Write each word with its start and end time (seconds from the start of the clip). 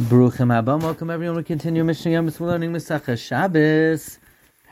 Baruchim 0.00 0.50
Abba, 0.50 0.78
welcome 0.78 1.10
everyone. 1.10 1.36
We 1.36 1.42
continue 1.42 1.84
Mishnah 1.84 2.12
Yom. 2.12 2.32
We're 2.38 2.46
learning 2.46 2.72
Misachah 2.72 3.18
Shabbos, 3.18 4.18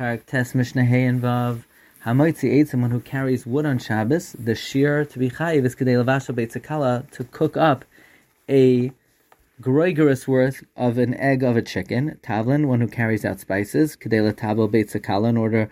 Parak 0.00 0.24
Tes 0.24 0.54
Mishnah 0.54 0.86
Hey 0.86 1.04
and 1.04 1.20
Vav. 1.20 1.64
Hamoitzi 2.06 2.50
ate 2.50 2.68
someone 2.68 2.90
who 2.90 3.00
carries 3.00 3.44
wood 3.44 3.66
on 3.66 3.78
Shabbos. 3.78 4.32
The 4.38 4.54
shear 4.54 5.04
to 5.04 5.18
be 5.18 5.28
chayiv 5.28 5.66
is 5.66 5.76
kedei 5.76 6.02
lavasha 6.02 6.34
beitzakala 6.34 7.10
to 7.10 7.24
cook 7.24 7.58
up 7.58 7.84
a 8.48 8.90
groigerous 9.60 10.26
worth 10.26 10.64
of 10.78 10.96
an 10.96 11.12
egg 11.12 11.42
of 11.42 11.58
a 11.58 11.62
chicken. 11.62 12.18
Tavlin, 12.22 12.64
one 12.64 12.80
who 12.80 12.88
carries 12.88 13.26
out 13.26 13.38
spices. 13.38 13.96
Kedei 13.96 14.32
latabo 14.32 14.66
beitzakala 14.66 15.28
in 15.28 15.36
order 15.36 15.68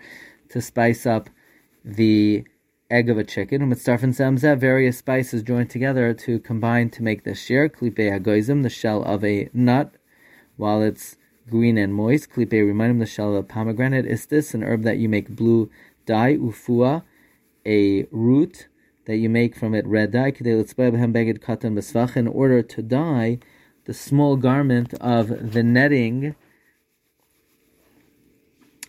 to 0.49 0.61
spice 0.61 1.07
up 1.07 1.31
the 1.83 2.45
egg 2.89 3.09
of 3.09 3.17
a 3.17 3.23
chicken, 3.23 3.61
umitzarfin 3.61 4.15
samzeh, 4.15 4.57
various 4.57 4.97
spices 4.97 5.43
joined 5.43 5.69
together 5.69 6.13
to 6.13 6.39
combine 6.39 6.89
to 6.89 7.03
make 7.03 7.23
the 7.23 7.35
shir, 7.35 7.67
klipe 7.67 7.97
agoizim, 7.97 8.63
the 8.63 8.69
shell 8.69 9.03
of 9.03 9.23
a 9.25 9.49
nut, 9.53 9.95
while 10.55 10.81
it's 10.81 11.17
green 11.49 11.77
and 11.77 11.93
moist. 11.93 12.29
Klipe 12.29 12.53
him 12.53 12.99
the 12.99 13.05
shell 13.05 13.29
of 13.31 13.35
a 13.35 13.43
pomegranate. 13.43 14.05
Is 14.05 14.25
this 14.27 14.53
an 14.53 14.63
herb 14.63 14.83
that 14.83 14.97
you 14.97 15.09
make 15.09 15.29
blue 15.29 15.69
dye, 16.05 16.37
ufua, 16.37 17.03
a 17.65 18.07
root 18.11 18.67
that 19.05 19.17
you 19.17 19.29
make 19.29 19.55
from 19.55 19.73
it 19.73 19.85
red 19.85 20.11
dye, 20.11 20.33
in 20.37 22.27
order 22.27 22.61
to 22.61 22.81
dye 22.81 23.39
the 23.85 23.93
small 23.93 24.35
garment 24.35 24.93
of 24.95 25.51
the 25.53 25.63
netting 25.63 26.35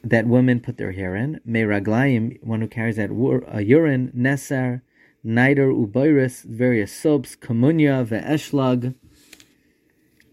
that 0.03 0.27
women 0.27 0.61
put 0.61 0.77
their 0.77 0.93
hair 0.93 1.17
in. 1.17 1.41
Meiraglayim, 1.49 2.43
one 2.43 2.61
who 2.61 2.69
carries 2.69 2.97
that 2.97 3.11
uh, 3.11 3.59
urine, 3.59 4.13
Nesar, 4.17 4.83
Nider, 5.25 5.73
Ubayris, 5.73 6.45
various 6.45 6.93
soaps, 6.93 7.37
Kumunya, 7.37 8.07
Ve'eshlag. 8.07 8.95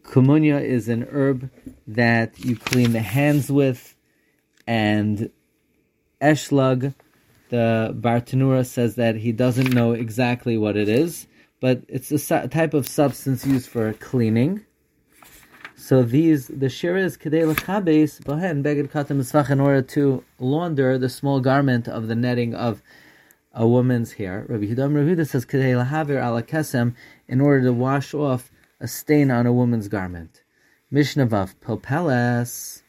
Kumunya 0.04 0.64
is 0.64 0.88
an 0.88 1.04
herb 1.12 1.50
that 1.88 2.40
you 2.40 2.56
clean 2.56 2.92
the 2.92 3.00
hands 3.00 3.52
with, 3.52 3.96
and 4.68 5.32
Eshlag, 6.22 6.94
the 7.50 7.96
Bartenura 8.00 8.66
says 8.66 8.96
that 8.96 9.16
he 9.16 9.32
doesn't 9.32 9.74
know 9.74 9.94
exactly 9.94 10.58
what 10.58 10.78
it 10.78 10.88
is, 10.88 11.28
but 11.60 11.84
it's 11.88 12.12
a 12.12 12.48
type 12.48 12.74
of 12.74 12.88
substance 12.88 13.46
used 13.46 13.70
for 13.70 13.94
cleaning. 13.94 14.64
So 15.86 16.02
these 16.02 16.48
the 16.48 16.68
shira 16.68 17.04
is 17.04 17.16
kedei 17.16 17.46
lechabes 17.46 18.20
bahen 18.24 18.64
beged 18.64 18.90
katam 18.90 19.20
misvach 19.20 19.52
in 19.52 19.60
order 19.60 19.84
to 19.84 20.24
launder 20.40 20.98
the 20.98 21.10
small 21.10 21.42
garment 21.42 21.88
of 21.88 22.08
the 22.08 22.16
netting 22.16 22.56
of 22.56 22.82
a 23.54 23.68
woman's 23.68 24.14
hair. 24.14 24.48
Rabbi 24.50 24.66
Hudam 24.66 24.96
Rabbi 24.96 25.22
says 25.22 25.46
kedei 25.46 25.76
lahaver 25.80 26.18
ala 26.20 26.42
kesem 26.42 26.96
in 27.28 27.40
order 27.40 27.66
to 27.66 27.72
wash 27.72 28.16
off 28.16 28.52
a 28.80 28.88
stain 28.88 29.30
on 29.30 29.46
a 29.46 29.54
woman's 29.54 29.88
garment. 29.88 30.42
Mishnah 30.90 31.28
vav 31.28 31.54
popeles 31.64 32.82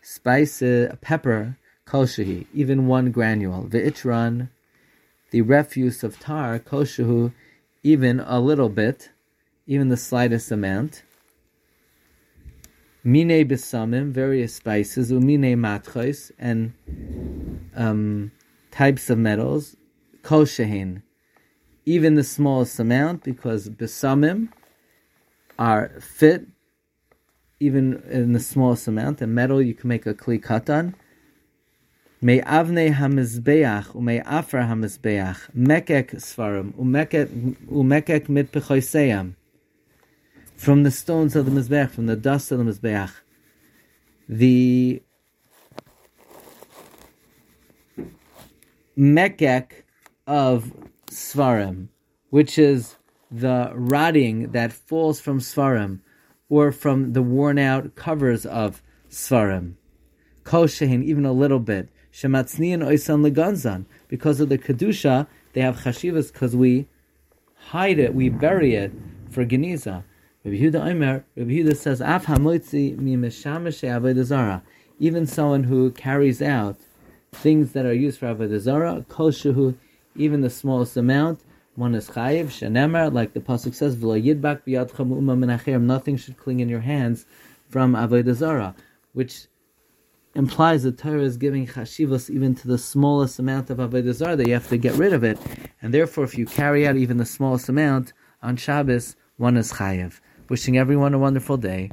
spice 0.00 0.62
pepper 1.00 1.56
koshehi 1.88 2.46
even 2.54 2.86
one 2.86 3.10
granule 3.10 3.68
ve'itran 3.68 4.48
the 5.32 5.42
refuse 5.42 6.04
of 6.04 6.20
tar 6.20 6.60
koshehu 6.60 7.32
even 7.82 8.20
a 8.20 8.38
little 8.38 8.68
bit 8.68 9.10
even 9.66 9.88
the 9.88 9.96
slightest 9.96 10.52
amount 10.52 11.02
mine 13.04 13.46
besamim, 13.46 14.10
various 14.10 14.54
spices, 14.54 15.12
umine 15.12 15.56
matchos, 15.56 16.32
and 16.38 16.72
um, 17.76 18.32
types 18.70 19.10
of 19.10 19.18
metals, 19.18 19.76
kol 20.22 20.44
shehin, 20.44 21.02
even 21.84 22.14
the 22.14 22.24
smallest 22.24 22.80
amount, 22.80 23.22
because 23.22 23.68
besamim 23.68 24.48
are 25.58 25.90
fit 26.00 26.46
even 27.60 28.02
in 28.10 28.32
the 28.32 28.40
smallest 28.40 28.88
amount. 28.88 29.20
And 29.20 29.34
metal 29.34 29.60
you 29.62 29.74
can 29.74 29.88
make 29.88 30.06
a 30.06 30.14
kli 30.14 30.42
katan. 30.42 30.94
May 32.20 32.40
avne 32.40 32.94
hamizbeach 32.94 33.88
umay 33.94 34.22
afra 34.24 34.62
hamizbeach 34.62 35.54
mekek 35.54 36.14
svarim 36.14 36.72
umekek 36.74 38.28
mit 38.30 38.50
pechoiseyam 38.50 39.34
from 40.56 40.82
the 40.82 40.90
stones 40.90 41.36
of 41.36 41.46
the 41.46 41.50
Mizbeach, 41.50 41.90
from 41.90 42.06
the 42.06 42.16
dust 42.16 42.50
of 42.52 42.58
the 42.58 42.64
Mizbeach. 42.64 43.12
The 44.28 45.02
mekek 48.96 49.82
of 50.26 50.72
Svarim, 51.10 51.88
which 52.30 52.58
is 52.58 52.96
the 53.30 53.72
rotting 53.74 54.52
that 54.52 54.72
falls 54.72 55.20
from 55.20 55.40
Svarim, 55.40 56.00
or 56.48 56.72
from 56.72 57.12
the 57.12 57.22
worn 57.22 57.58
out 57.58 57.94
covers 57.94 58.46
of 58.46 58.82
Svarim. 59.10 59.74
Koshehin, 60.44 61.02
even 61.02 61.24
a 61.24 61.32
little 61.32 61.58
bit. 61.58 61.88
Shematznian 62.12 62.84
oisan 62.84 63.28
leganzan. 63.28 63.86
Because 64.08 64.40
of 64.40 64.48
the 64.48 64.58
Kedusha, 64.58 65.26
they 65.52 65.60
have 65.60 65.78
chashivas 65.78 66.32
because 66.32 66.54
we 66.54 66.86
hide 67.70 67.98
it, 67.98 68.14
we 68.14 68.28
bury 68.28 68.74
it 68.74 68.92
for 69.30 69.44
Geniza. 69.44 70.04
Rabbi 70.44 70.58
Yehuda 70.58 70.90
Omer, 70.90 71.24
Rabbi 71.36 71.52
Yehuda 71.52 71.74
says, 71.74 72.02
Af 72.02 72.26
hamotzi 72.26 72.98
mi 72.98 73.16
avodah 73.16 74.24
zara. 74.24 74.62
Even 74.98 75.26
someone 75.26 75.64
who 75.64 75.90
carries 75.92 76.42
out 76.42 76.76
things 77.32 77.72
that 77.72 77.86
are 77.86 77.94
used 77.94 78.18
for 78.18 78.26
avodah 78.26 78.60
zara, 78.60 79.06
kol 79.08 79.30
shehu, 79.30 79.74
even 80.16 80.42
the 80.42 80.50
smallest 80.50 80.98
amount, 80.98 81.40
one 81.76 81.94
is 81.94 82.10
chayiv 82.10 82.48
shenemar, 82.48 83.10
like 83.10 83.32
the 83.32 83.40
pasuk 83.40 83.74
says, 83.74 83.96
v'lo 83.96 84.22
yidbak 84.22 84.64
b'yadcha 84.66 84.96
mu'uma 84.96 85.34
menacher. 85.34 85.80
Nothing 85.80 86.18
should 86.18 86.36
cling 86.36 86.60
in 86.60 86.68
your 86.68 86.80
hands 86.80 87.24
from 87.70 87.94
avodah 87.94 88.34
zara, 88.34 88.74
which 89.14 89.46
implies 90.34 90.82
that 90.82 90.98
Torah 90.98 91.22
is 91.22 91.38
giving 91.38 91.66
chashivos 91.66 92.28
even 92.28 92.54
to 92.54 92.68
the 92.68 92.76
smallest 92.76 93.38
amount 93.38 93.70
of 93.70 93.78
avodah 93.78 94.12
zara 94.12 94.36
that 94.36 94.46
you 94.46 94.52
have 94.52 94.68
to 94.68 94.76
get 94.76 94.94
rid 94.96 95.14
of 95.14 95.24
it, 95.24 95.38
and 95.80 95.94
therefore, 95.94 96.24
if 96.24 96.36
you 96.36 96.44
carry 96.44 96.86
out 96.86 96.96
even 96.96 97.16
the 97.16 97.24
smallest 97.24 97.70
amount 97.70 98.12
on 98.42 98.56
Shabbos, 98.56 99.16
one 99.38 99.56
is 99.56 99.72
chayiv. 99.72 100.20
Wishing 100.48 100.76
everyone 100.76 101.14
a 101.14 101.18
wonderful 101.18 101.56
day. 101.56 101.90